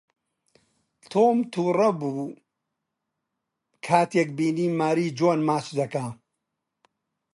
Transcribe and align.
تۆم 1.11 1.37
تووڕە 1.51 1.89
بوو 1.99 2.27
کاتێک 3.85 4.29
بینی 4.37 4.67
ماری 4.79 5.07
جۆن 5.17 5.39
ماچ 5.49 5.65
دەکات. 5.79 6.17